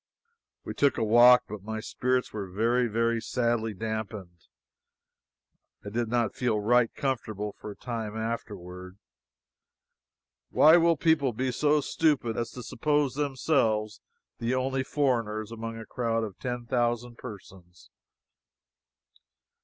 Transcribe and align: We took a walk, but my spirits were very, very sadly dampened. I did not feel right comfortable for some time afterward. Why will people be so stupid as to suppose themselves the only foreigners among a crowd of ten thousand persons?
We 0.63 0.73
took 0.73 0.97
a 0.97 1.03
walk, 1.03 1.43
but 1.47 1.61
my 1.61 1.79
spirits 1.79 2.33
were 2.33 2.47
very, 2.49 2.87
very 2.87 3.21
sadly 3.21 3.75
dampened. 3.75 4.47
I 5.85 5.91
did 5.91 6.07
not 6.07 6.33
feel 6.33 6.59
right 6.59 6.91
comfortable 6.95 7.53
for 7.59 7.75
some 7.75 7.85
time 7.85 8.17
afterward. 8.17 8.97
Why 10.49 10.75
will 10.77 10.97
people 10.97 11.33
be 11.33 11.51
so 11.51 11.81
stupid 11.81 12.35
as 12.35 12.49
to 12.53 12.63
suppose 12.63 13.13
themselves 13.13 14.01
the 14.39 14.55
only 14.55 14.83
foreigners 14.83 15.51
among 15.51 15.77
a 15.77 15.85
crowd 15.85 16.23
of 16.23 16.39
ten 16.39 16.65
thousand 16.65 17.19
persons? 17.19 17.91